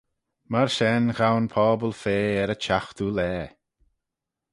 Myr 0.51 0.69
shen 0.75 1.05
ghow'n 1.17 1.47
pobble 1.53 1.95
fea 2.01 2.31
er 2.41 2.53
y 2.55 2.57
chiaghtoo 2.63 3.13
laa. 3.17 3.45